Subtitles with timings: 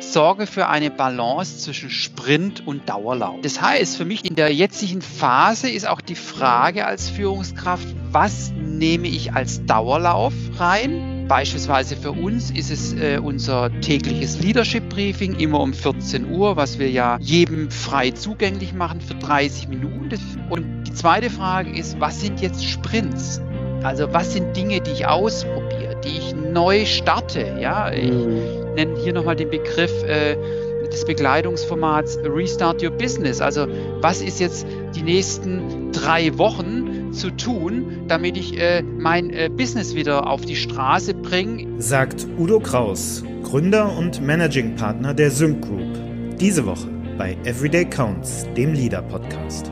[0.00, 3.40] sorge für eine Balance zwischen Sprint und Dauerlauf.
[3.42, 8.52] Das heißt, für mich in der jetzigen Phase ist auch die Frage als Führungskraft, was
[8.52, 11.26] nehme ich als Dauerlauf rein?
[11.28, 16.80] Beispielsweise für uns ist es äh, unser tägliches Leadership Briefing, immer um 14 Uhr, was
[16.80, 20.10] wir ja jedem frei zugänglich machen für 30 Minuten.
[20.50, 23.40] Und die zweite Frage ist, was sind jetzt Sprints?
[23.84, 27.56] Also was sind Dinge, die ich ausprobiere, die ich neu starte?
[27.60, 28.10] Ja, ich
[28.70, 28.74] mhm.
[28.76, 30.36] nenne hier nochmal den Begriff äh,
[30.90, 33.40] des Begleitungsformats Restart Your Business.
[33.40, 33.66] Also
[34.00, 39.94] was ist jetzt die nächsten drei Wochen zu tun, damit ich äh, mein äh, Business
[39.94, 41.80] wieder auf die Straße bringe?
[41.80, 46.38] Sagt Udo Kraus, Gründer und Managing Partner der Sync Group.
[46.38, 49.70] Diese Woche bei Everyday Counts, dem Leader Podcast.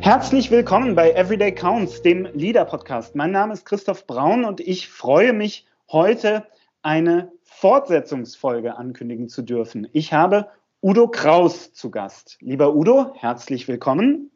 [0.00, 3.16] Herzlich willkommen bei Everyday Counts, dem Leader Podcast.
[3.16, 6.46] Mein Name ist Christoph Braun und ich freue mich, heute
[6.82, 9.88] eine Fortsetzungsfolge ankündigen zu dürfen.
[9.92, 10.48] Ich habe
[10.80, 12.38] Udo Kraus zu Gast.
[12.40, 14.30] Lieber Udo, herzlich willkommen.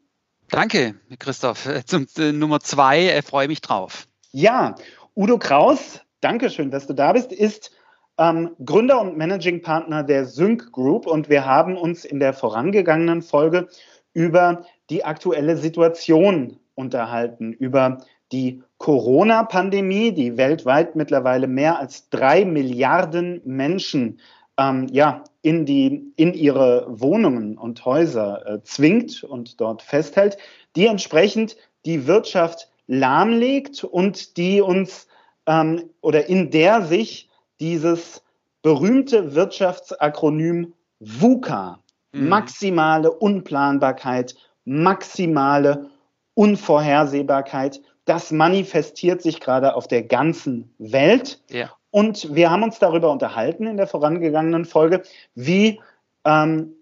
[0.49, 1.69] Danke, Christoph.
[1.85, 4.07] Zum äh, Nummer zwei äh, freue mich drauf.
[4.31, 4.75] Ja,
[5.15, 7.71] Udo Kraus, danke schön, dass du da bist, ist
[8.17, 13.21] ähm, Gründer und Managing Partner der Sync Group und wir haben uns in der vorangegangenen
[13.21, 13.69] Folge
[14.11, 17.99] über die aktuelle Situation unterhalten, über
[18.33, 24.19] die Corona-Pandemie, die weltweit mittlerweile mehr als drei Milliarden Menschen
[24.57, 30.37] ähm, ja, in, die, in ihre Wohnungen und Häuser äh, zwingt und dort festhält,
[30.75, 35.07] die entsprechend die Wirtschaft lahmlegt und die uns
[35.45, 38.23] ähm, oder in der sich dieses
[38.61, 41.79] berühmte Wirtschaftsakronym VUCA,
[42.11, 42.29] mhm.
[42.29, 45.89] maximale Unplanbarkeit, maximale
[46.35, 51.41] Unvorhersehbarkeit, das manifestiert sich gerade auf der ganzen Welt.
[51.49, 51.71] Ja.
[51.91, 55.03] Und wir haben uns darüber unterhalten in der vorangegangenen Folge,
[55.35, 55.79] wie
[56.25, 56.73] ähm,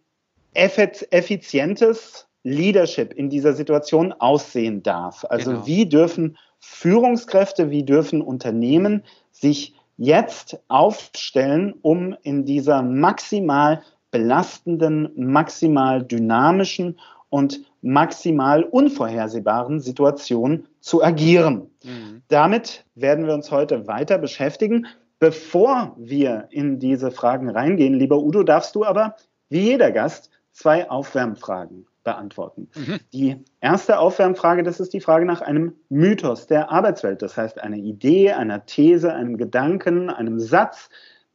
[0.53, 5.25] effizientes Leadership in dieser Situation aussehen darf.
[5.29, 5.65] Also genau.
[5.65, 16.03] wie dürfen Führungskräfte, wie dürfen Unternehmen sich jetzt aufstellen, um in dieser maximal belastenden, maximal
[16.03, 16.99] dynamischen
[17.29, 21.69] und maximal unvorhersehbaren Situation zu agieren.
[21.83, 22.23] Mhm.
[22.27, 24.87] Damit werden wir uns heute weiter beschäftigen.
[25.19, 29.15] Bevor wir in diese Fragen reingehen, lieber Udo, darfst du aber,
[29.49, 32.67] wie jeder Gast, zwei Aufwärmfragen beantworten.
[32.75, 32.99] Mhm.
[33.13, 37.21] Die erste Aufwärmfrage, das ist die Frage nach einem Mythos der Arbeitswelt.
[37.21, 40.89] Das heißt, eine Idee, einer These, einem Gedanken, einem Satz,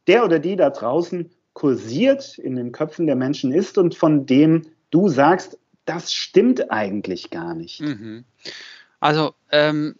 [0.07, 4.63] der oder die da draußen kursiert, in den Köpfen der Menschen ist und von dem
[4.91, 7.81] du sagst, das stimmt eigentlich gar nicht.
[7.81, 8.25] Mhm.
[8.99, 9.95] Also ähm,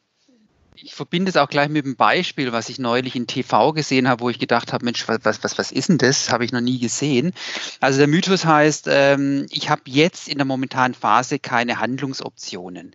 [0.75, 4.21] ich verbinde es auch gleich mit dem Beispiel, was ich neulich in TV gesehen habe,
[4.21, 6.31] wo ich gedacht habe, Mensch, was, was, was ist denn das?
[6.31, 7.33] Habe ich noch nie gesehen.
[7.79, 12.93] Also der Mythos heißt, ähm, ich habe jetzt in der momentanen Phase keine Handlungsoptionen.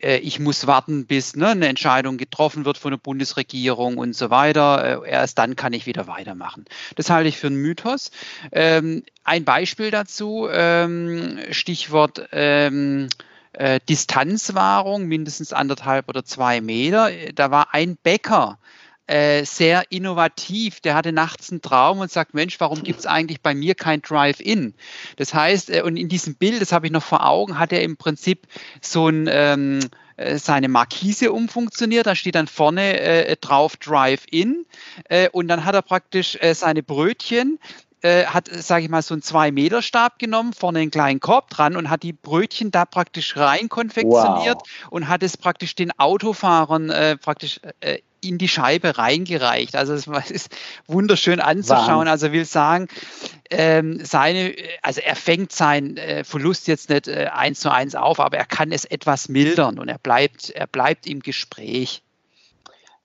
[0.00, 4.30] Äh, ich muss warten, bis ne, eine Entscheidung getroffen wird von der Bundesregierung und so
[4.30, 5.04] weiter.
[5.04, 6.64] Äh, erst dann kann ich wieder weitermachen.
[6.94, 8.10] Das halte ich für einen Mythos.
[8.52, 13.08] Ähm, ein Beispiel dazu, ähm, Stichwort ähm,
[13.56, 17.10] äh, Distanzwahrung, mindestens anderthalb oder zwei Meter.
[17.34, 18.58] Da war ein Bäcker,
[19.06, 20.80] äh, sehr innovativ.
[20.80, 24.02] Der hatte nachts einen Traum und sagt, Mensch, warum gibt es eigentlich bei mir kein
[24.02, 24.74] Drive-In?
[25.16, 27.82] Das heißt, äh, und in diesem Bild, das habe ich noch vor Augen, hat er
[27.82, 28.46] im Prinzip
[28.80, 29.80] so ein ähm,
[30.16, 32.06] äh, seine Markise umfunktioniert.
[32.06, 34.66] Da steht dann vorne äh, drauf Drive-In
[35.08, 37.58] äh, und dann hat er praktisch äh, seine Brötchen
[38.02, 41.90] äh, hat, sage ich mal, so einen 2-Meter-Stab genommen, vorne einen kleinen Korb dran und
[41.90, 44.88] hat die Brötchen da praktisch rein konfektioniert wow.
[44.90, 49.76] und hat es praktisch den Autofahrern äh, praktisch äh, in die Scheibe reingereicht.
[49.76, 50.54] Also es ist
[50.86, 52.06] wunderschön anzuschauen.
[52.06, 52.08] Wahnsinn.
[52.08, 52.88] Also will sagen,
[53.50, 58.20] ähm, seine, also er fängt seinen äh, Verlust jetzt nicht äh, eins zu eins auf,
[58.20, 62.02] aber er kann es etwas mildern und er bleibt, er bleibt im Gespräch.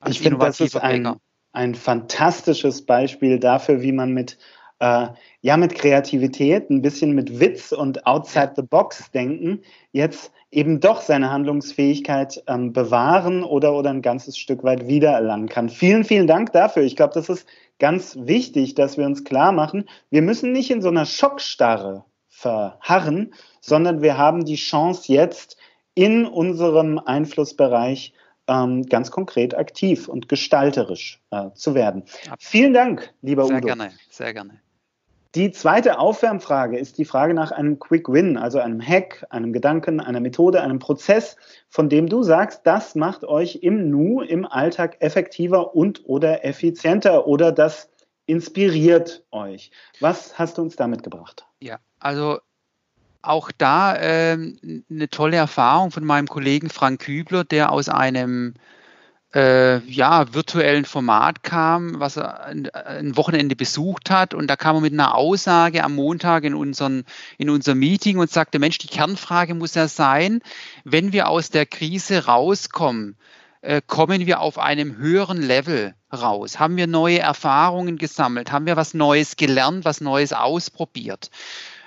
[0.08, 1.16] Ich finde, das ist ein,
[1.54, 4.38] ein fantastisches Beispiel dafür, wie man mit
[4.82, 5.08] äh,
[5.42, 9.62] ja mit Kreativität, ein bisschen mit Witz und outside the box denken,
[9.92, 15.70] jetzt eben doch seine Handlungsfähigkeit ähm, bewahren oder, oder ein ganzes Stück weit wiedererlangen kann.
[15.70, 16.84] Vielen, vielen Dank dafür.
[16.84, 17.48] Ich glaube, das ist
[17.80, 23.34] ganz wichtig, dass wir uns klar machen, wir müssen nicht in so einer Schockstarre verharren,
[23.62, 25.58] sondern wir haben die Chance jetzt
[25.94, 28.14] in unserem Einflussbereich
[28.48, 32.04] ähm, ganz konkret aktiv und gestalterisch äh, zu werden.
[32.40, 33.68] Vielen Dank, lieber sehr Udo.
[33.68, 34.62] Sehr gerne, sehr gerne.
[35.34, 40.02] Die zweite Aufwärmfrage ist die Frage nach einem Quick Win, also einem Hack, einem Gedanken,
[40.02, 41.38] einer Methode, einem Prozess,
[41.70, 47.28] von dem du sagst, das macht euch im Nu, im Alltag effektiver und oder effizienter
[47.28, 47.90] oder das
[48.26, 49.72] inspiriert euch?
[50.02, 51.46] Was hast du uns da mitgebracht?
[51.62, 52.40] Ja, also
[53.22, 58.56] auch da ähm, eine tolle Erfahrung von meinem Kollegen Frank Kübler, der aus einem
[59.34, 64.34] äh, ja, virtuellen Format kam, was er ein, Wochenende besucht hat.
[64.34, 67.06] Und da kam er mit einer Aussage am Montag in, unseren,
[67.38, 70.42] in unserem Meeting und sagte, Mensch, die Kernfrage muss ja sein,
[70.84, 73.16] wenn wir aus der Krise rauskommen,
[73.62, 76.60] äh, kommen wir auf einem höheren Level raus?
[76.60, 78.52] Haben wir neue Erfahrungen gesammelt?
[78.52, 81.30] Haben wir was Neues gelernt, was Neues ausprobiert?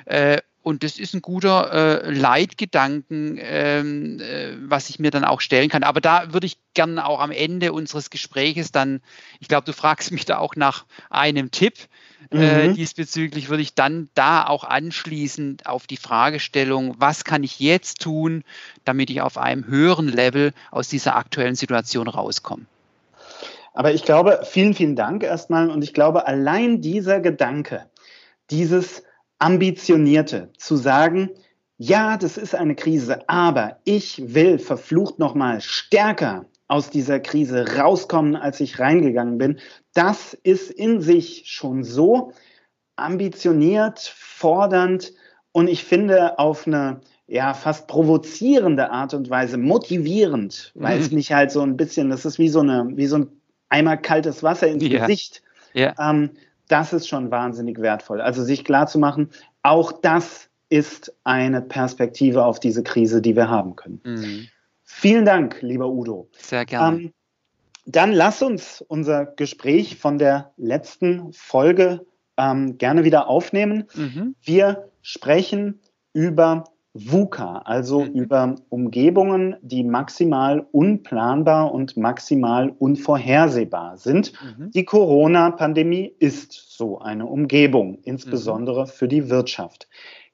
[0.06, 5.42] Äh, und das ist ein guter äh, Leitgedanken, ähm, äh, was ich mir dann auch
[5.42, 5.82] stellen kann.
[5.82, 9.02] Aber da würde ich gerne auch am Ende unseres Gespräches dann,
[9.40, 11.74] ich glaube, du fragst mich da auch nach einem Tipp.
[12.30, 12.74] Äh, mhm.
[12.74, 18.42] diesbezüglich würde ich dann da auch anschließend auf die Fragestellung, was kann ich jetzt tun,
[18.86, 22.64] damit ich auf einem höheren Level aus dieser aktuellen Situation rauskomme.
[23.74, 25.68] Aber ich glaube, vielen, vielen Dank erstmal.
[25.68, 27.84] Und ich glaube, allein dieser Gedanke,
[28.50, 29.02] dieses
[29.44, 31.28] Ambitionierte, zu sagen,
[31.76, 38.36] ja, das ist eine Krise, aber ich will verflucht nochmal stärker aus dieser Krise rauskommen,
[38.36, 39.58] als ich reingegangen bin.
[39.92, 42.32] Das ist in sich schon so
[42.96, 45.12] ambitioniert, fordernd
[45.52, 51.02] und ich finde auf eine ja fast provozierende Art und Weise motivierend, weil mhm.
[51.02, 53.28] es mich halt so ein bisschen, das ist wie so eine wie so ein
[53.68, 55.00] Eimer kaltes Wasser ins ja.
[55.00, 55.42] Gesicht.
[55.74, 55.92] Ja.
[55.98, 56.30] Ähm,
[56.68, 58.20] das ist schon wahnsinnig wertvoll.
[58.20, 59.30] Also sich klar zu machen,
[59.62, 64.00] auch das ist eine Perspektive auf diese Krise, die wir haben können.
[64.04, 64.48] Mhm.
[64.82, 66.28] Vielen Dank, lieber Udo.
[66.38, 66.96] Sehr gerne.
[66.96, 67.12] Ähm,
[67.86, 72.06] dann lass uns unser Gespräch von der letzten Folge
[72.36, 73.84] ähm, gerne wieder aufnehmen.
[73.94, 74.34] Mhm.
[74.42, 75.80] Wir sprechen
[76.12, 76.64] über
[76.94, 78.12] VUCA, also mhm.
[78.12, 84.32] über Umgebungen, die maximal unplanbar und maximal unvorhersehbar sind.
[84.40, 84.70] Mhm.
[84.70, 88.86] Die Corona-Pandemie ist so eine Umgebung, insbesondere mhm.
[88.86, 89.88] für die Wirtschaft.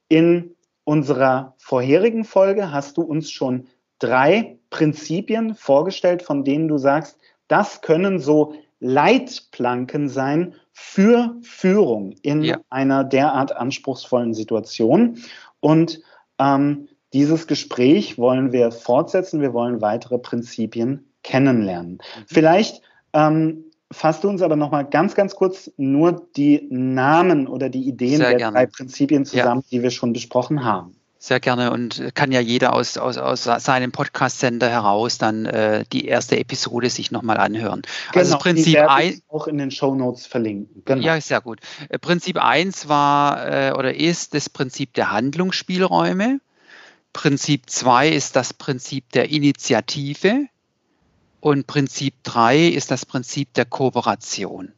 [0.09, 0.55] In
[0.85, 3.67] unserer vorherigen Folge hast du uns schon
[3.99, 7.19] drei Prinzipien vorgestellt, von denen du sagst,
[7.49, 12.59] das können so Leitplanken sein für Führung in ja.
[12.71, 15.19] einer derart anspruchsvollen Situation.
[15.61, 16.01] Und
[16.41, 19.41] ähm, dieses Gespräch wollen wir fortsetzen.
[19.41, 21.93] Wir wollen weitere Prinzipien kennenlernen.
[21.93, 22.25] Mhm.
[22.27, 22.83] Vielleicht
[23.13, 27.87] ähm, fasst du uns aber noch mal ganz, ganz kurz nur die Namen oder die
[27.87, 28.57] Ideen Sehr der gerne.
[28.57, 29.69] drei Prinzipien zusammen, ja.
[29.71, 30.97] die wir schon besprochen haben.
[31.23, 36.07] Sehr gerne und kann ja jeder aus, aus, aus seinem Podcast-Sender heraus dann äh, die
[36.07, 37.83] erste Episode sich nochmal anhören.
[38.13, 40.81] Genau, also Prinzip 1 auch in den Show Notes verlinken.
[40.87, 41.05] Genau.
[41.05, 41.61] Ja, sehr gut.
[41.91, 46.41] Äh, Prinzip 1 war äh, oder ist das Prinzip der Handlungsspielräume.
[47.13, 50.47] Prinzip 2 ist das Prinzip der Initiative.
[51.41, 54.73] Und Prinzip 3 ist das Prinzip der Kooperation.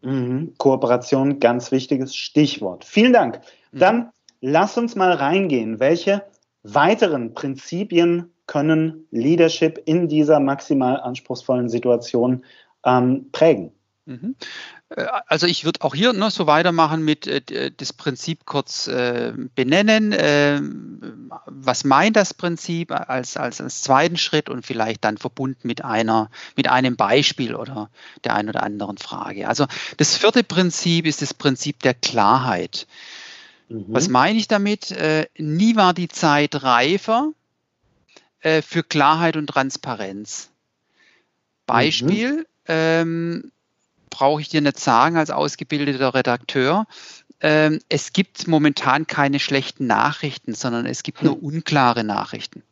[0.00, 0.54] Mhm.
[0.56, 2.86] Kooperation, ganz wichtiges Stichwort.
[2.86, 3.42] Vielen Dank.
[3.72, 3.78] Mhm.
[3.78, 4.12] Dann
[4.42, 5.80] lass uns mal reingehen.
[5.80, 6.22] Welche
[6.62, 12.44] weiteren Prinzipien können Leadership in dieser maximal anspruchsvollen Situation
[12.84, 13.72] ähm, prägen?
[14.04, 14.34] Mhm.
[14.90, 19.32] Äh, also ich würde auch hier noch so weitermachen mit äh, das Prinzip kurz äh,
[19.54, 20.12] benennen.
[20.12, 20.60] Äh,
[21.46, 26.30] was meint das Prinzip als, als, als zweiten Schritt und vielleicht dann verbunden mit einer,
[26.56, 27.90] mit einem Beispiel oder
[28.24, 29.48] der einen oder anderen Frage.
[29.48, 29.66] Also
[29.98, 32.88] das vierte Prinzip ist das Prinzip der Klarheit.
[33.72, 33.86] Mhm.
[33.88, 34.90] Was meine ich damit?
[34.90, 37.32] Äh, nie war die Zeit reifer
[38.40, 40.50] äh, für Klarheit und Transparenz.
[41.66, 42.44] Beispiel, mhm.
[42.66, 43.52] ähm,
[44.10, 46.86] brauche ich dir nicht sagen als ausgebildeter Redakteur.
[47.40, 51.40] Ähm, es gibt momentan keine schlechten Nachrichten, sondern es gibt nur hm.
[51.40, 52.62] unklare Nachrichten.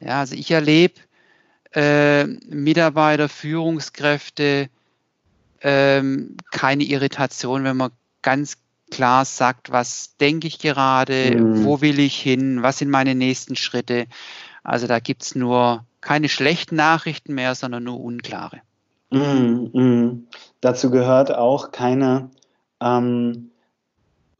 [0.00, 0.94] Ja, also ich erlebe
[1.72, 4.68] äh, Mitarbeiter, Führungskräfte,
[5.60, 7.92] ähm, keine Irritation, wenn man
[8.22, 8.58] ganz
[8.90, 11.64] klar sagt, was denke ich gerade, mhm.
[11.64, 14.06] wo will ich hin, was sind meine nächsten Schritte.
[14.62, 18.60] Also da gibt es nur keine schlechten Nachrichten mehr, sondern nur unklare.
[19.10, 19.70] Mhm.
[19.72, 20.26] Mhm.
[20.60, 22.30] Dazu gehört auch keine,
[22.80, 23.50] ähm,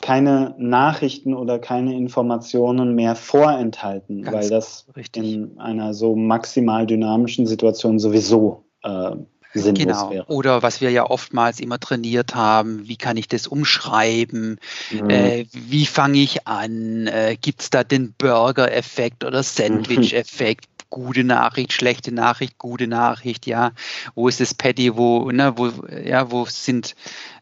[0.00, 5.34] keine Nachrichten oder keine Informationen mehr vorenthalten, Ganz weil das richtig.
[5.34, 9.16] in einer so maximal dynamischen Situation sowieso äh,
[9.60, 10.10] sinnlos genau.
[10.10, 10.26] wäre.
[10.26, 14.58] Oder was wir ja oftmals immer trainiert haben, wie kann ich das umschreiben?
[14.90, 15.10] Mhm.
[15.10, 17.06] Äh, wie fange ich an?
[17.06, 20.68] Äh, Gibt es da den Burger-Effekt oder Sandwich-Effekt?
[20.90, 23.72] gute Nachricht, schlechte Nachricht, gute Nachricht, ja.
[24.14, 25.70] Wo ist das Patty, wo, ne, wo,
[26.04, 26.94] ja, wo sind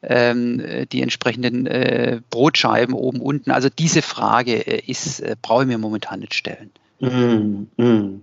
[0.02, 3.50] ähm, die entsprechenden äh, Brotscheiben oben, unten?
[3.50, 6.70] Also diese Frage äh, ist, äh, brauche ich mir momentan nicht stellen.
[7.00, 8.22] Mm, mm.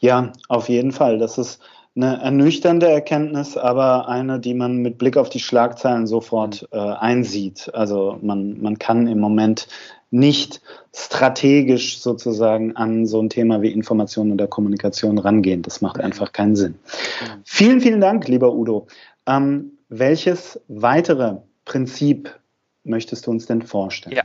[0.00, 1.18] Ja, auf jeden Fall.
[1.18, 1.60] Das ist
[1.96, 6.78] eine ernüchternde Erkenntnis, aber eine, die man mit Blick auf die Schlagzeilen sofort mhm.
[6.78, 7.70] äh, einsieht.
[7.74, 9.66] Also man, man kann im Moment
[10.12, 10.60] nicht
[10.94, 15.62] strategisch sozusagen an so ein Thema wie Information oder Kommunikation rangehen.
[15.62, 16.72] Das macht einfach keinen Sinn.
[16.72, 17.42] Mhm.
[17.44, 18.86] Vielen, vielen Dank, lieber Udo.
[19.26, 22.38] Ähm, welches weitere Prinzip
[22.84, 24.16] möchtest du uns denn vorstellen?
[24.16, 24.22] Ja.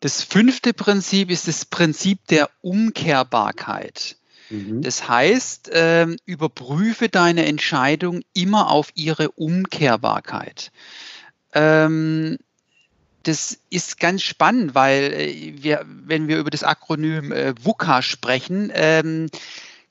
[0.00, 4.16] Das fünfte Prinzip ist das Prinzip der Umkehrbarkeit.
[4.50, 4.82] Mhm.
[4.82, 10.70] Das heißt, äh, überprüfe deine Entscheidung immer auf ihre Umkehrbarkeit.
[11.52, 12.38] Ähm,
[13.22, 18.70] das ist ganz spannend, weil äh, wir, wenn wir über das Akronym äh, VUCA sprechen,
[18.74, 19.28] ähm,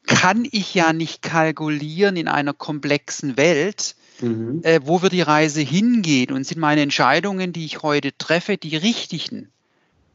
[0.08, 4.62] kann ich ja nicht kalkulieren in einer komplexen Welt, mhm.
[4.64, 8.78] äh, wo wird die Reise hingehen und sind meine Entscheidungen, die ich heute treffe, die
[8.78, 9.52] richtigen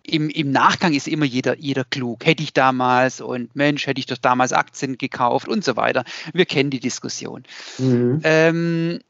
[0.02, 2.24] im, im Nachgang ist immer jeder, jeder klug.
[2.24, 6.04] Hätte ich damals und Mensch, hätte ich doch damals Aktien gekauft und so weiter.
[6.32, 7.44] Wir kennen die Diskussion.
[7.78, 8.20] Mhm.
[8.24, 9.00] Ähm,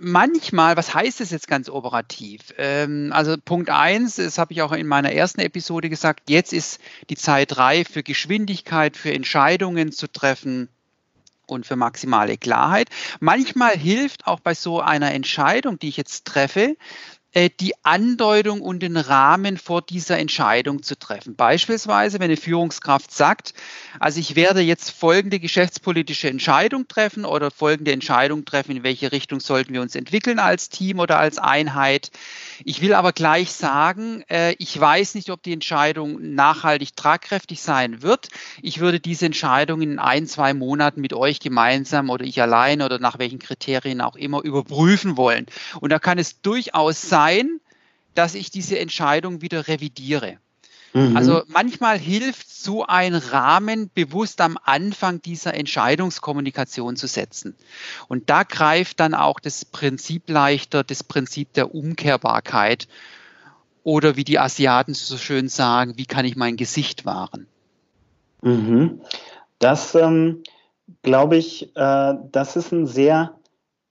[0.00, 2.54] manchmal, was heißt es jetzt ganz operativ?
[2.58, 6.80] Ähm, also Punkt eins, das habe ich auch in meiner ersten Episode gesagt, jetzt ist
[7.10, 10.68] die Zeit reif für Geschwindigkeit, für Entscheidungen zu treffen
[11.46, 12.88] und für maximale Klarheit.
[13.18, 16.76] Manchmal hilft auch bei so einer Entscheidung, die ich jetzt treffe,
[17.34, 21.36] die Andeutung und den Rahmen vor dieser Entscheidung zu treffen.
[21.36, 23.54] Beispielsweise, wenn eine Führungskraft sagt,
[24.00, 29.38] also ich werde jetzt folgende geschäftspolitische Entscheidung treffen oder folgende Entscheidung treffen, in welche Richtung
[29.38, 32.10] sollten wir uns entwickeln als Team oder als Einheit.
[32.64, 38.02] Ich will aber gleich sagen, äh, ich weiß nicht, ob die Entscheidung nachhaltig tragkräftig sein
[38.02, 38.28] wird.
[38.60, 42.98] Ich würde diese Entscheidung in ein, zwei Monaten mit euch gemeinsam oder ich allein oder
[42.98, 45.46] nach welchen Kriterien auch immer überprüfen wollen.
[45.80, 47.60] Und da kann es durchaus sein, sein,
[48.14, 50.38] dass ich diese Entscheidung wieder revidiere.
[50.94, 51.16] Mhm.
[51.16, 57.54] Also manchmal hilft so ein Rahmen bewusst am Anfang dieser Entscheidungskommunikation zu setzen.
[58.08, 62.88] Und da greift dann auch das Prinzip leichter, das Prinzip der Umkehrbarkeit.
[63.84, 67.46] Oder wie die Asiaten so schön sagen, wie kann ich mein Gesicht wahren?
[68.42, 69.00] Mhm.
[69.58, 70.42] Das ähm,
[71.02, 73.34] glaube ich, äh, das ist ein sehr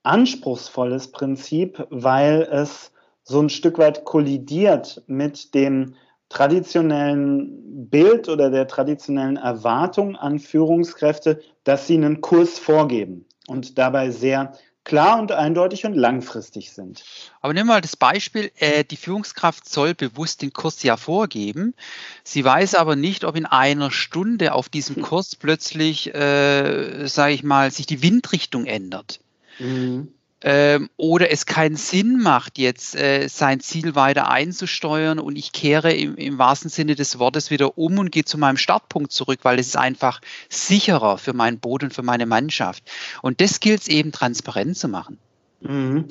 [0.03, 2.91] anspruchsvolles Prinzip, weil es
[3.29, 5.93] so ein Stück weit kollidiert mit dem
[6.29, 14.09] traditionellen Bild oder der traditionellen Erwartung an Führungskräfte, dass sie einen Kurs vorgeben und dabei
[14.09, 17.03] sehr klar und eindeutig und langfristig sind.
[17.41, 21.75] Aber nimm mal das Beispiel, äh, die Führungskraft soll bewusst den Kurs ja vorgeben.
[22.23, 27.43] Sie weiß aber nicht, ob in einer Stunde auf diesem Kurs plötzlich, äh, sage ich
[27.43, 29.19] mal, sich die Windrichtung ändert.
[29.59, 35.51] Mhm ähm, oder es keinen Sinn macht, jetzt äh, sein Ziel weiter einzusteuern und ich
[35.51, 39.39] kehre im, im wahrsten Sinne des Wortes wieder um und gehe zu meinem Startpunkt zurück,
[39.43, 42.83] weil es ist einfach sicherer für mein Boot und für meine Mannschaft.
[43.21, 45.17] Und das gilt es eben transparent zu machen.
[45.61, 46.05] Mhm.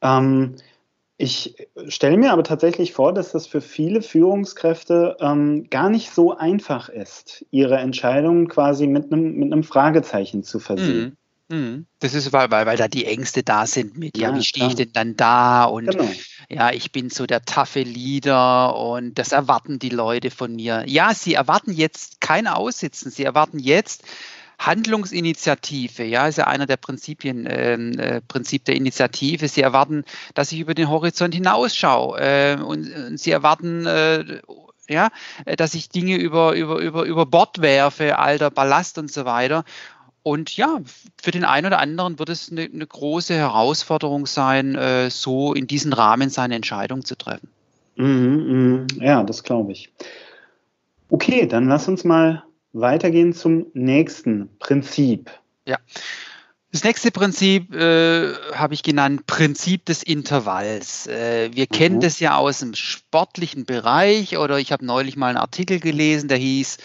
[0.00, 0.56] Ähm,
[1.16, 1.54] ich
[1.88, 6.88] stelle mir aber tatsächlich vor, dass das für viele Führungskräfte ähm, gar nicht so einfach
[6.88, 11.00] ist, ihre Entscheidungen quasi mit einem, mit einem Fragezeichen zu versehen.
[11.00, 11.16] Mhm.
[11.52, 11.86] Mhm.
[11.98, 14.68] Das ist, weil, weil, weil da die Ängste da sind mit, ja, ja wie stehe
[14.68, 15.64] ich denn dann da?
[15.64, 16.08] Und genau.
[16.48, 20.84] ja, ich bin so der taffe Leader und das erwarten die Leute von mir.
[20.86, 24.02] Ja, sie erwarten jetzt kein Aussitzen, sie erwarten jetzt
[24.58, 29.46] Handlungsinitiative, ja, ist ja einer der Prinzipien, ähm, äh, Prinzip der Initiative.
[29.46, 34.40] Sie erwarten, dass ich über den Horizont hinausschaue äh, und, und, sie erwarten, äh,
[34.88, 35.10] ja,
[35.58, 39.64] dass ich Dinge über, über, über, über Bord werfe, alter Ballast und so weiter.
[40.22, 40.80] Und ja,
[41.20, 45.66] für den einen oder anderen wird es eine, eine große Herausforderung sein, äh, so in
[45.66, 47.48] diesem Rahmen seine Entscheidung zu treffen.
[47.96, 49.04] Mhm, mh.
[49.04, 49.92] Ja, das glaube ich.
[51.08, 55.30] Okay, dann lass uns mal weitergehen zum nächsten Prinzip.
[55.66, 55.76] Ja.
[56.72, 61.06] Das nächste Prinzip äh, habe ich genannt Prinzip des Intervalls.
[61.06, 61.76] Äh, wir mhm.
[61.76, 66.28] kennen das ja aus dem sportlichen Bereich oder ich habe neulich mal einen Artikel gelesen,
[66.28, 66.78] der hieß,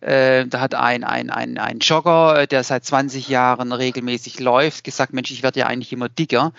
[0.00, 4.82] äh, da hat ein, ein, ein, ein Jogger, äh, der seit 20 Jahren regelmäßig läuft,
[4.82, 6.52] gesagt, Mensch, ich werde ja eigentlich immer dicker.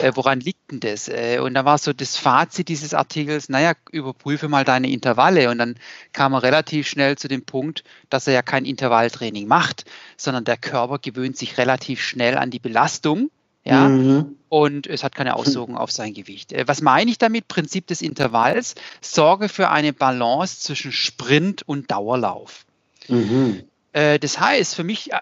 [0.00, 1.08] Äh, woran liegt denn das?
[1.08, 5.50] Äh, und da war so das Fazit dieses Artikels, naja, überprüfe mal deine Intervalle.
[5.50, 5.74] Und dann
[6.14, 9.84] kam er relativ schnell zu dem Punkt, dass er ja kein Intervalltraining macht,
[10.16, 13.30] sondern der Körper gewöhnt sich relativ schnell an die Belastung.
[13.64, 14.36] Ja, mhm.
[14.48, 16.52] und es hat keine Auswirkungen auf sein Gewicht.
[16.52, 17.46] Äh, was meine ich damit?
[17.46, 18.74] Prinzip des Intervalls.
[19.00, 22.64] Sorge für eine Balance zwischen Sprint und Dauerlauf.
[23.06, 23.62] Mhm.
[23.92, 25.20] Äh, das heißt, für mich äh,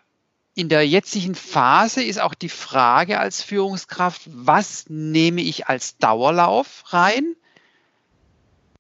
[0.55, 6.85] in der jetzigen Phase ist auch die Frage als Führungskraft, was nehme ich als Dauerlauf
[6.87, 7.37] rein?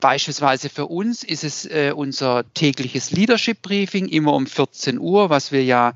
[0.00, 5.52] Beispielsweise für uns ist es äh, unser tägliches Leadership Briefing immer um 14 Uhr, was
[5.52, 5.92] wir ja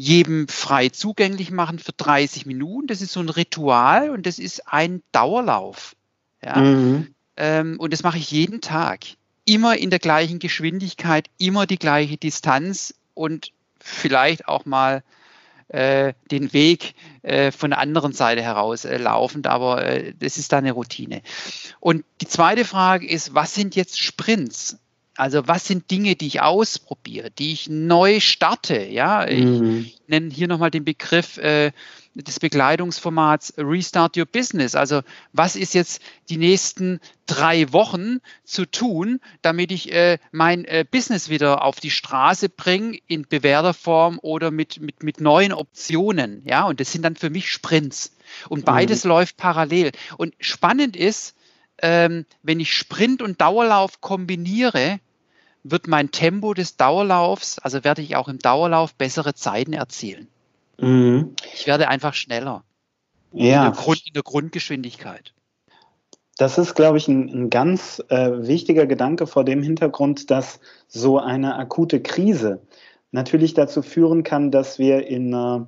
[0.00, 2.86] jedem frei zugänglich machen für 30 Minuten.
[2.86, 5.96] Das ist so ein Ritual und das ist ein Dauerlauf.
[6.40, 6.56] Ja?
[6.60, 7.12] Mhm.
[7.36, 9.00] Ähm, und das mache ich jeden Tag.
[9.44, 13.50] Immer in der gleichen Geschwindigkeit, immer die gleiche Distanz und
[13.80, 15.02] vielleicht auch mal
[15.66, 20.52] äh, den Weg äh, von der anderen Seite heraus äh, laufend, aber äh, das ist
[20.52, 21.22] da eine Routine.
[21.80, 24.78] Und die zweite Frage ist, was sind jetzt Sprints?
[25.18, 28.84] Also was sind Dinge, die ich ausprobiere, die ich neu starte?
[28.84, 29.80] Ja, mhm.
[29.80, 31.72] ich nenne hier nochmal den Begriff äh,
[32.14, 34.76] des Begleitungsformats Restart Your Business.
[34.76, 40.84] Also was ist jetzt die nächsten drei Wochen zu tun, damit ich äh, mein äh,
[40.88, 46.42] Business wieder auf die Straße bringe in bewährter Form oder mit, mit, mit neuen Optionen.
[46.44, 48.16] Ja, und das sind dann für mich Sprints.
[48.48, 49.08] Und beides mhm.
[49.08, 49.90] läuft parallel.
[50.16, 51.34] Und spannend ist,
[51.82, 55.00] ähm, wenn ich Sprint und Dauerlauf kombiniere,
[55.64, 60.28] wird mein Tempo des Dauerlaufs, also werde ich auch im Dauerlauf bessere Zeiten erzielen.
[60.78, 61.34] Mhm.
[61.54, 62.64] Ich werde einfach schneller.
[63.32, 63.66] Ja.
[63.66, 65.32] In der, Grund, in der Grundgeschwindigkeit.
[66.38, 71.18] Das ist, glaube ich, ein, ein ganz äh, wichtiger Gedanke vor dem Hintergrund, dass so
[71.18, 72.62] eine akute Krise
[73.10, 75.60] natürlich dazu führen kann, dass wir in äh,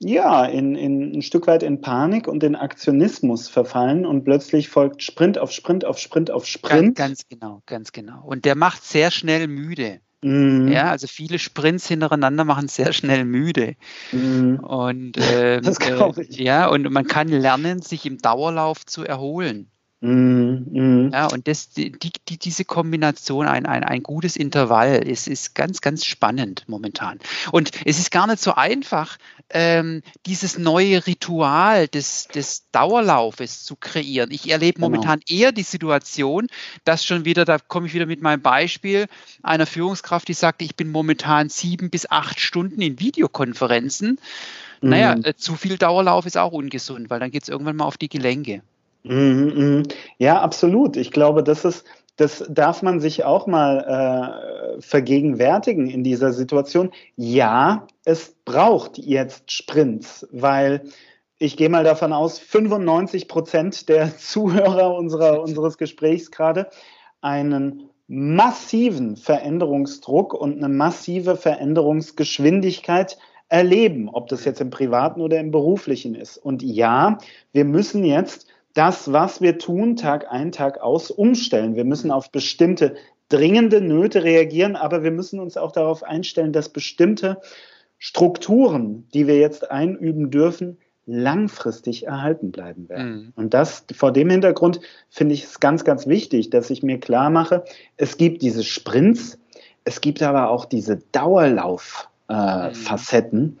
[0.00, 5.02] ja, in, in ein Stück weit in Panik und in Aktionismus verfallen und plötzlich folgt
[5.02, 6.96] Sprint auf Sprint auf Sprint auf Sprint.
[6.96, 8.24] Ganz, ganz genau, ganz genau.
[8.24, 10.00] Und der macht sehr schnell müde.
[10.22, 10.68] Mhm.
[10.68, 13.76] Ja, also viele Sprints hintereinander machen sehr schnell müde.
[14.12, 14.60] Mhm.
[14.60, 19.70] Und ähm, das äh, ja, und man kann lernen, sich im Dauerlauf zu erholen.
[20.00, 25.56] Mm, Ja, und das, die, die, diese Kombination, ein, ein, ein gutes Intervall, ist, ist
[25.56, 27.18] ganz, ganz spannend momentan.
[27.50, 29.18] Und es ist gar nicht so einfach,
[29.50, 34.30] ähm, dieses neue Ritual des, des Dauerlaufes zu kreieren.
[34.30, 34.86] Ich erlebe genau.
[34.86, 36.46] momentan eher die Situation,
[36.84, 39.06] dass schon wieder, da komme ich wieder mit meinem Beispiel
[39.42, 44.20] einer Führungskraft, die sagte, ich bin momentan sieben bis acht Stunden in Videokonferenzen.
[44.80, 44.88] Mhm.
[44.88, 47.96] Naja, äh, zu viel Dauerlauf ist auch ungesund, weil dann geht es irgendwann mal auf
[47.96, 48.62] die Gelenke.
[49.04, 49.82] Mhm, mhm.
[50.18, 50.96] Ja, absolut.
[50.96, 51.84] Ich glaube, das ist,
[52.16, 56.90] das darf man sich auch mal äh, vergegenwärtigen in dieser Situation.
[57.16, 60.82] Ja, es braucht jetzt Sprints, weil
[61.38, 66.68] ich gehe mal davon aus, 95 Prozent der Zuhörer unserer, unseres Gesprächs gerade
[67.20, 75.50] einen massiven Veränderungsdruck und eine massive Veränderungsgeschwindigkeit erleben, ob das jetzt im privaten oder im
[75.50, 76.36] beruflichen ist.
[76.38, 77.18] Und ja,
[77.52, 78.46] wir müssen jetzt
[78.78, 81.74] das, was wir tun, Tag ein, Tag aus umstellen.
[81.74, 82.94] Wir müssen auf bestimmte
[83.28, 87.40] dringende Nöte reagieren, aber wir müssen uns auch darauf einstellen, dass bestimmte
[87.98, 93.10] Strukturen, die wir jetzt einüben dürfen, langfristig erhalten bleiben werden.
[93.10, 93.32] Mhm.
[93.34, 94.78] Und das vor dem Hintergrund
[95.10, 97.64] finde ich es ganz, ganz wichtig, dass ich mir klar mache,
[97.96, 99.40] es gibt diese Sprints,
[99.82, 103.40] es gibt aber auch diese Dauerlauf-Facetten.
[103.40, 103.58] Äh, mhm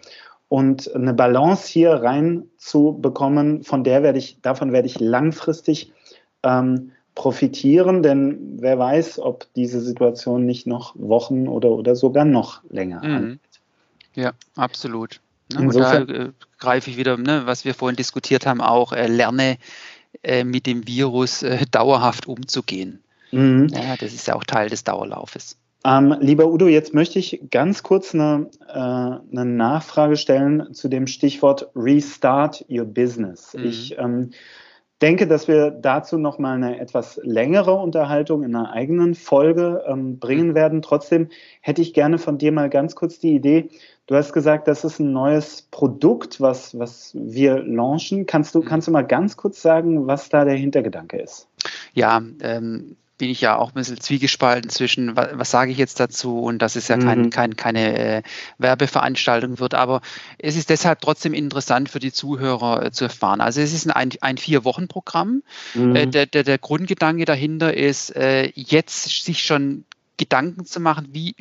[0.48, 5.92] und eine Balance hier reinzubekommen, von der werde ich, davon werde ich langfristig
[6.42, 12.62] ähm, profitieren, denn wer weiß, ob diese Situation nicht noch Wochen oder, oder sogar noch
[12.70, 13.16] länger mhm.
[13.16, 13.40] anhält.
[14.14, 15.20] Ja, absolut.
[15.52, 15.60] Ne?
[15.60, 19.58] Und da äh, greife ich wieder, ne, was wir vorhin diskutiert haben, auch äh, lerne
[20.22, 23.02] äh, mit dem Virus äh, dauerhaft umzugehen.
[23.32, 23.68] Mhm.
[23.68, 25.57] Ja, das ist ja auch Teil des Dauerlaufes.
[25.84, 31.06] Ähm, lieber Udo, jetzt möchte ich ganz kurz eine, äh, eine Nachfrage stellen zu dem
[31.06, 33.54] Stichwort Restart Your Business.
[33.54, 33.64] Mhm.
[33.64, 34.30] Ich ähm,
[35.00, 40.54] denke, dass wir dazu nochmal eine etwas längere Unterhaltung in einer eigenen Folge ähm, bringen
[40.54, 40.82] werden.
[40.82, 41.28] Trotzdem
[41.60, 43.68] hätte ich gerne von dir mal ganz kurz die Idee.
[44.06, 48.26] Du hast gesagt, das ist ein neues Produkt, was, was wir launchen.
[48.26, 48.64] Kannst du, mhm.
[48.64, 51.46] kannst du mal ganz kurz sagen, was da der Hintergedanke ist?
[51.94, 56.00] Ja, ähm, bin ich ja auch ein bisschen zwiegespalten zwischen, was, was sage ich jetzt
[56.00, 57.30] dazu und dass es ja kein, mhm.
[57.30, 58.22] kein, keine äh,
[58.58, 59.74] Werbeveranstaltung wird.
[59.74, 60.00] Aber
[60.38, 63.40] es ist deshalb trotzdem interessant für die Zuhörer äh, zu erfahren.
[63.40, 65.42] Also es ist ein, ein Vier-Wochen-Programm.
[65.74, 65.96] Mhm.
[65.96, 69.84] Äh, der, der, der Grundgedanke dahinter ist, äh, jetzt sich schon
[70.16, 71.34] Gedanken zu machen, wie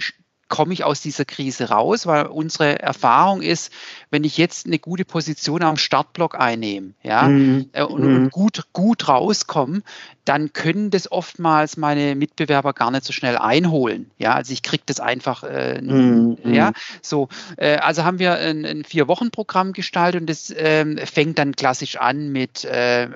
[0.50, 3.72] komme ich aus dieser Krise raus, weil unsere Erfahrung ist,
[4.10, 7.70] wenn ich jetzt eine gute Position am Startblock einnehme ja, mhm.
[7.74, 8.30] Äh, und, und, mhm.
[8.30, 9.82] gut, gut rauskomme,
[10.28, 14.12] dann können das oftmals meine Mitbewerber gar nicht so schnell einholen.
[14.18, 16.38] Ja, also ich kriege das einfach, äh, mhm.
[16.44, 17.30] ja, so.
[17.56, 22.30] Äh, also haben wir ein, ein Vier-Wochen-Programm gestaltet und das äh, fängt dann klassisch an
[22.30, 23.08] mit äh,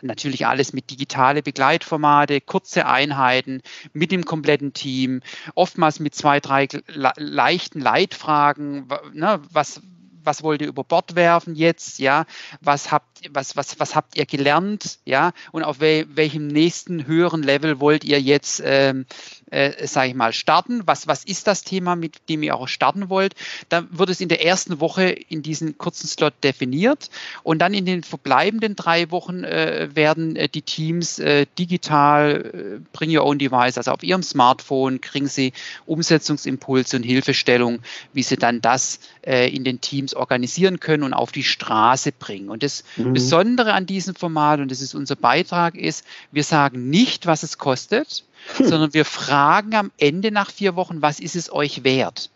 [0.00, 3.60] natürlich alles mit digitale Begleitformate, kurze Einheiten,
[3.92, 5.20] mit dem kompletten Team,
[5.54, 9.82] oftmals mit zwei, drei le leichten Leitfragen, ne, was
[10.26, 12.26] was wollt ihr über Bord werfen jetzt, ja,
[12.60, 17.42] was habt, was, was, was habt ihr gelernt, ja, und auf wel, welchem nächsten höheren
[17.42, 19.06] Level wollt ihr jetzt, ähm,
[19.50, 20.82] äh, sage ich mal, starten?
[20.86, 23.34] Was, was ist das Thema, mit dem ihr auch starten wollt?
[23.68, 27.10] Dann wird es in der ersten Woche in diesen kurzen Slot definiert
[27.42, 32.80] und dann in den verbleibenden drei Wochen äh, werden äh, die Teams äh, digital, äh,
[32.92, 35.52] bring your own device, also auf ihrem Smartphone, kriegen sie
[35.86, 37.80] Umsetzungsimpulse und Hilfestellung,
[38.12, 42.50] wie sie dann das äh, in den Teams organisieren können und auf die Straße bringen.
[42.50, 43.12] Und das mhm.
[43.12, 47.58] Besondere an diesem Format, und das ist unser Beitrag, ist, wir sagen nicht, was es
[47.58, 48.24] kostet,
[48.56, 48.68] hm.
[48.68, 52.30] sondern wir fragen am Ende nach vier Wochen, was ist es euch wert?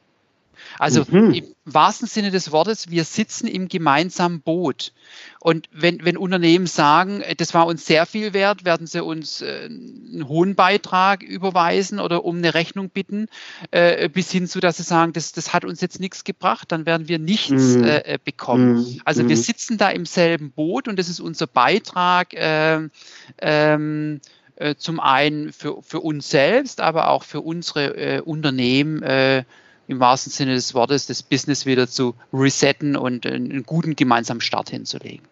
[0.79, 1.33] Also mhm.
[1.33, 4.93] im wahrsten Sinne des Wortes, wir sitzen im gemeinsamen Boot.
[5.39, 9.43] Und wenn, wenn Unternehmen sagen, äh, das war uns sehr viel wert, werden sie uns
[9.43, 13.27] äh, einen hohen Beitrag überweisen oder um eine Rechnung bitten,
[13.71, 16.87] äh, bis hin zu, dass sie sagen, das, das hat uns jetzt nichts gebracht, dann
[16.87, 17.85] werden wir nichts mhm.
[17.85, 18.79] äh, bekommen.
[18.79, 19.01] Mhm.
[19.05, 19.41] Also wir mhm.
[19.41, 22.29] sitzen da im selben Boot und das ist unser Beitrag.
[22.33, 22.91] Ähm,
[23.39, 24.21] ähm,
[24.61, 29.44] äh, zum einen für, für uns selbst, aber auch für unsere äh, Unternehmen äh,
[29.88, 34.70] im wahrsten Sinne des Wortes das Business wieder zu resetten und einen guten gemeinsamen Start
[34.70, 35.23] hinzulegen.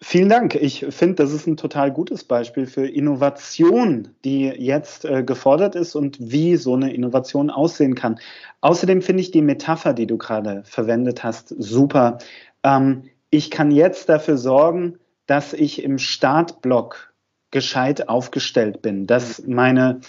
[0.00, 0.54] Vielen Dank.
[0.54, 5.94] Ich finde, das ist ein total gutes Beispiel für Innovation, die jetzt äh, gefordert ist
[5.94, 8.20] und wie so eine Innovation aussehen kann.
[8.60, 12.18] Außerdem finde ich die Metapher, die du gerade verwendet hast, super.
[12.62, 17.14] Ähm, ich kann jetzt dafür sorgen, dass ich im Startblock
[17.50, 20.00] gescheit aufgestellt bin, dass meine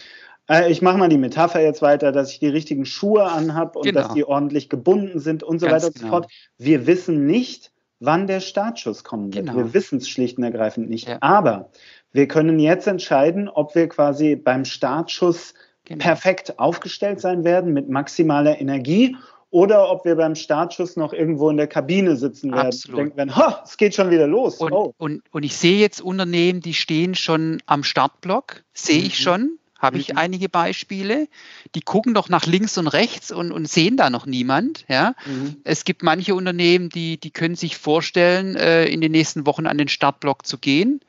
[0.50, 3.86] äh, ich mache mal die Metapher jetzt weiter, dass ich die richtigen Schuhe anhabe und
[3.86, 4.02] genau.
[4.02, 6.08] dass die ordentlich gebunden sind und so Ganz weiter und genau.
[6.08, 6.32] so fort.
[6.58, 9.48] Wir wissen nicht, wann der Startschuss kommen wird.
[9.48, 9.58] Genau.
[9.58, 11.08] Wir wissen es schlicht und ergreifend nicht.
[11.08, 11.18] Ja.
[11.22, 11.70] Aber
[12.12, 15.54] wir können jetzt entscheiden, ob wir quasi beim Startschuss
[15.86, 16.04] genau.
[16.04, 19.16] perfekt aufgestellt sein werden mit maximaler Energie
[19.50, 23.00] oder ob wir beim Startschuss noch irgendwo in der Kabine sitzen werden Absolut.
[23.00, 24.58] denken werden, ha, es geht schon wieder los.
[24.58, 24.94] Und, oh.
[24.98, 29.06] und, und ich sehe jetzt Unternehmen, die stehen schon am Startblock, sehe mhm.
[29.06, 30.18] ich schon, habe ich mhm.
[30.18, 31.28] einige Beispiele.
[31.76, 34.86] Die gucken doch nach links und rechts und, und sehen da noch niemand.
[34.90, 35.14] Ja?
[35.26, 35.58] Mhm.
[35.64, 39.78] Es gibt manche Unternehmen, die, die können sich vorstellen, äh, in den nächsten Wochen an
[39.78, 41.00] den Startblock zu gehen.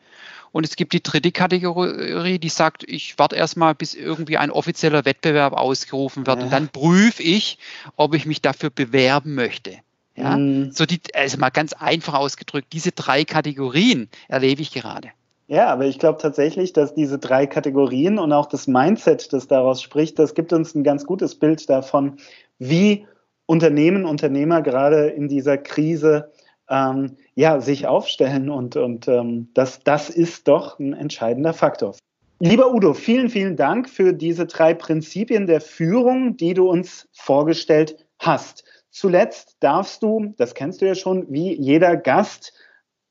[0.53, 5.05] Und es gibt die dritte Kategorie, die sagt, ich warte erstmal, bis irgendwie ein offizieller
[5.05, 6.39] Wettbewerb ausgerufen wird.
[6.39, 6.45] Ja.
[6.45, 7.59] Und dann prüfe ich,
[7.97, 9.79] ob ich mich dafür bewerben möchte.
[10.17, 10.37] Ja?
[10.37, 10.73] Mhm.
[10.73, 15.09] So die, also mal ganz einfach ausgedrückt, diese drei Kategorien erlebe ich gerade.
[15.47, 19.81] Ja, aber ich glaube tatsächlich, dass diese drei Kategorien und auch das Mindset, das daraus
[19.81, 22.19] spricht, das gibt uns ein ganz gutes Bild davon,
[22.59, 23.07] wie
[23.47, 26.31] Unternehmen, Unternehmer gerade in dieser Krise
[26.71, 31.95] ähm, ja, sich aufstellen und, und ähm, das, das ist doch ein entscheidender Faktor.
[32.41, 38.07] Lieber Udo, vielen, vielen Dank für diese drei Prinzipien der Führung, die du uns vorgestellt
[38.21, 38.65] hast.
[38.91, 42.53] Zuletzt darfst du, das kennst du ja schon, wie jeder Gast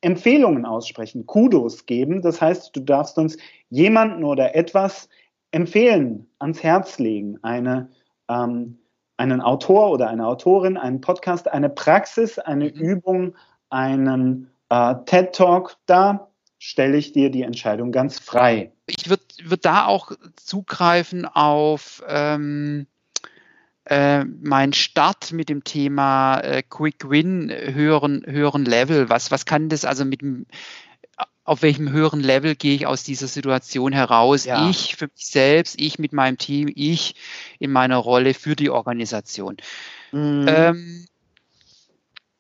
[0.02, 2.22] Empfehlungen aussprechen, Kudos geben.
[2.22, 3.38] Das heißt, du darfst uns
[3.70, 5.10] jemanden oder etwas
[5.52, 7.40] empfehlen, ans Herz legen.
[7.42, 7.90] Eine,
[8.30, 8.80] ähm,
[9.18, 12.72] einen Autor oder eine Autorin, einen Podcast, eine Praxis, eine mhm.
[12.72, 13.36] Übung,
[13.70, 15.76] einen äh, TED Talk.
[15.88, 16.28] Da
[16.60, 18.72] stelle ich dir die Entscheidung ganz frei.
[18.86, 22.88] Ich würde würd da auch zugreifen auf ähm,
[23.86, 29.10] äh, mein Start mit dem Thema äh, Quick Win höheren, höheren Level.
[29.10, 30.46] Was, was kann das also mit dem
[31.48, 34.44] auf welchem höheren Level gehe ich aus dieser Situation heraus?
[34.44, 34.70] Ja.
[34.70, 37.16] Ich für mich selbst, ich mit meinem Team, ich
[37.58, 39.56] in meiner Rolle für die Organisation.
[40.12, 40.46] Mhm.
[40.46, 41.06] Ähm,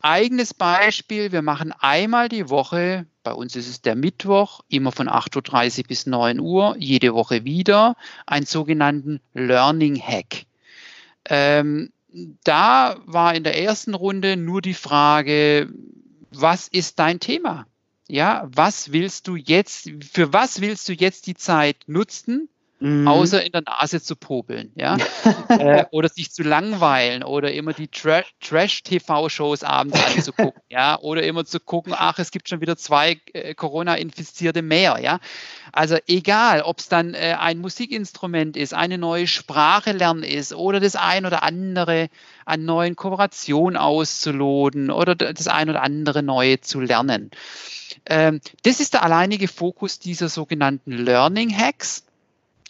[0.01, 5.07] eigenes Beispiel, wir machen einmal die Woche, bei uns ist es der Mittwoch, immer von
[5.07, 10.43] 8.30 Uhr bis 9 Uhr, jede Woche wieder, einen sogenannten Learning Hack.
[11.29, 11.93] Ähm,
[12.43, 15.69] da war in der ersten Runde nur die Frage,
[16.31, 17.65] was ist dein Thema?
[18.09, 22.49] Ja, was willst du jetzt, für was willst du jetzt die Zeit nutzen?
[22.79, 23.07] Mhm.
[23.07, 24.97] außer in der Nase zu popeln, ja,
[25.49, 31.43] äh, oder sich zu langweilen oder immer die Tra Trash-TV-Shows abends anzugucken, ja, oder immer
[31.43, 35.19] zu gucken, ach, es gibt schon wieder zwei äh, Corona-Infizierte mehr, ja.
[35.71, 40.79] Also egal, ob es dann äh, ein Musikinstrument ist, eine neue Sprache lernen ist oder
[40.79, 42.09] das ein oder andere
[42.45, 47.31] an neuen Kooperationen auszuloten oder das ein oder andere neue zu lernen.
[48.05, 52.06] Ähm, das ist der alleinige Fokus dieser sogenannten Learning Hacks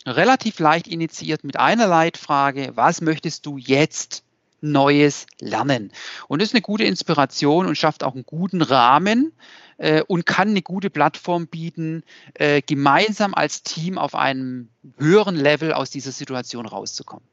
[0.08, 4.24] relativ leicht initiiert mit einer Leitfrage, was möchtest du jetzt
[4.62, 5.91] Neues lernen?
[6.28, 9.34] Und das ist eine gute Inspiration und schafft auch einen guten Rahmen
[9.78, 15.74] äh, und kann eine gute Plattform bieten, äh, gemeinsam als Team auf einem höheren Level
[15.74, 17.26] aus dieser Situation rauszukommen.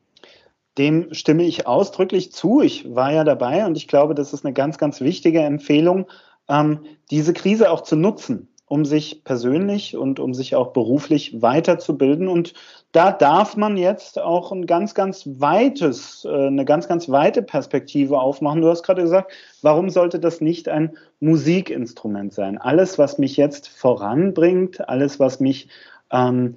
[0.77, 2.61] dem stimme ich ausdrücklich zu.
[2.61, 6.07] Ich war ja dabei und ich glaube, das ist eine ganz, ganz wichtige Empfehlung,
[6.49, 12.27] ähm, diese Krise auch zu nutzen, um sich persönlich und um sich auch beruflich weiterzubilden.
[12.27, 12.55] Und
[12.91, 18.19] da darf man jetzt auch ein ganz, ganz weites, äh, eine ganz, ganz weite Perspektive
[18.19, 18.63] aufmachen.
[18.63, 19.31] Du hast gerade gesagt,
[19.63, 22.59] warum sollte das nicht ein Musikinstrument sein?
[22.59, 25.69] Alles, was mich jetzt voranbringt, alles, was mich
[26.11, 26.57] ähm,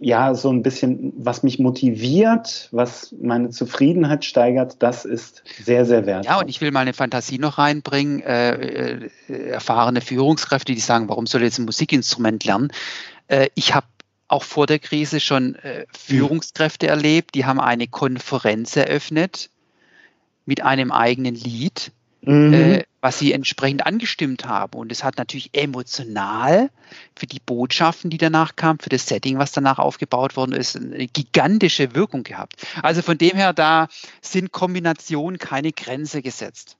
[0.00, 6.06] ja, so ein bisschen, was mich motiviert, was meine Zufriedenheit steigert, das ist sehr, sehr
[6.06, 6.32] wertvoll.
[6.32, 8.20] Ja, und ich will mal eine Fantasie noch reinbringen.
[8.20, 12.72] Äh, äh, erfahrene Führungskräfte, die sagen, warum soll ich jetzt ein Musikinstrument lernen?
[13.26, 13.86] Äh, ich habe
[14.28, 16.90] auch vor der Krise schon äh, Führungskräfte mhm.
[16.90, 19.50] erlebt, die haben eine Konferenz eröffnet
[20.46, 21.92] mit einem eigenen Lied
[22.28, 22.54] mhm.
[22.54, 24.78] äh, was sie entsprechend angestimmt haben.
[24.78, 26.70] Und es hat natürlich emotional
[27.16, 31.06] für die Botschaften, die danach kamen, für das Setting, was danach aufgebaut worden ist, eine
[31.06, 32.66] gigantische Wirkung gehabt.
[32.82, 33.88] Also von dem her, da
[34.20, 36.76] sind Kombinationen keine Grenze gesetzt.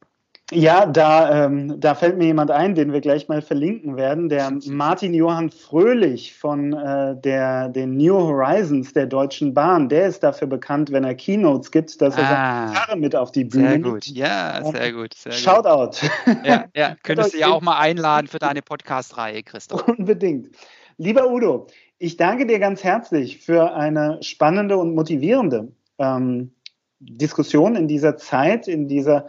[0.51, 4.51] Ja, da, ähm, da fällt mir jemand ein, den wir gleich mal verlinken werden, der
[4.67, 9.91] Martin Johann Fröhlich von äh, der, den New Horizons der Deutschen Bahn.
[9.91, 13.31] Der ist dafür bekannt, wenn er Keynotes gibt, dass er ah, seine Gitarre mit auf
[13.31, 15.13] die Bühne Sehr gut, ja, sehr gut.
[15.15, 16.07] Sehr Shoutout.
[16.45, 16.97] Ja, ja.
[17.03, 19.87] könntest du ja auch mal einladen für deine Podcast-Reihe, Christoph.
[19.87, 20.49] Unbedingt.
[20.97, 21.67] Lieber Udo,
[21.99, 26.53] ich danke dir ganz herzlich für eine spannende und motivierende ähm,
[27.01, 29.27] Diskussion in dieser Zeit, in dieser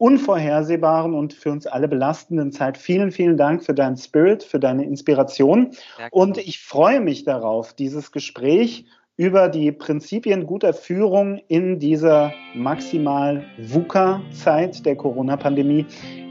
[0.00, 2.78] unvorhersehbaren und für uns alle belastenden Zeit.
[2.78, 5.72] Vielen, vielen Dank für deinen Spirit, für deine Inspiration.
[6.10, 8.86] Und ich freue mich darauf, dieses Gespräch
[9.18, 15.84] über die Prinzipien guter Führung in dieser maximal VUCA-Zeit der Corona-Pandemie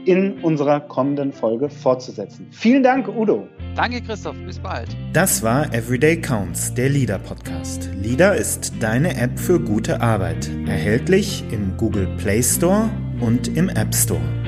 [0.04, 2.48] in unserer kommenden Folge fortzusetzen.
[2.50, 3.46] Vielen Dank, Udo.
[3.76, 4.34] Danke, Christoph.
[4.44, 4.88] Bis bald.
[5.12, 7.88] Das war Everyday Counts, der Leader Podcast.
[7.94, 10.50] Leader ist deine App für gute Arbeit.
[10.66, 14.39] Erhältlich im Google Play Store und im App Store.